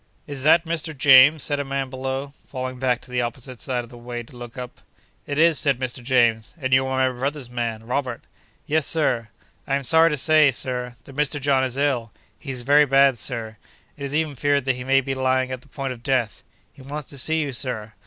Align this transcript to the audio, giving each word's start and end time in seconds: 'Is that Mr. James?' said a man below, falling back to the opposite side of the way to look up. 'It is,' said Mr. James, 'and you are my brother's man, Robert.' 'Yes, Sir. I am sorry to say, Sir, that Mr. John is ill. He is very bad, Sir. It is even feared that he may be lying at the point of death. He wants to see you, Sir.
'Is 0.25 0.41
that 0.41 0.65
Mr. 0.65 0.97
James?' 0.97 1.43
said 1.43 1.59
a 1.59 1.63
man 1.63 1.91
below, 1.91 2.33
falling 2.47 2.79
back 2.79 3.01
to 3.01 3.11
the 3.11 3.21
opposite 3.21 3.59
side 3.59 3.83
of 3.83 3.91
the 3.91 3.99
way 3.99 4.23
to 4.23 4.35
look 4.35 4.57
up. 4.57 4.81
'It 5.27 5.37
is,' 5.37 5.59
said 5.59 5.79
Mr. 5.79 6.01
James, 6.01 6.55
'and 6.59 6.73
you 6.73 6.87
are 6.87 7.11
my 7.13 7.19
brother's 7.19 7.51
man, 7.51 7.85
Robert.' 7.85 8.23
'Yes, 8.65 8.87
Sir. 8.87 9.27
I 9.67 9.75
am 9.75 9.83
sorry 9.83 10.09
to 10.09 10.17
say, 10.17 10.49
Sir, 10.49 10.95
that 11.03 11.15
Mr. 11.15 11.39
John 11.39 11.63
is 11.63 11.77
ill. 11.77 12.11
He 12.39 12.49
is 12.49 12.63
very 12.63 12.87
bad, 12.87 13.19
Sir. 13.19 13.57
It 13.95 14.03
is 14.03 14.15
even 14.15 14.35
feared 14.35 14.65
that 14.65 14.75
he 14.77 14.83
may 14.83 15.01
be 15.01 15.13
lying 15.13 15.51
at 15.51 15.61
the 15.61 15.67
point 15.67 15.93
of 15.93 16.01
death. 16.01 16.41
He 16.73 16.81
wants 16.81 17.07
to 17.09 17.19
see 17.19 17.39
you, 17.39 17.51
Sir. 17.51 17.93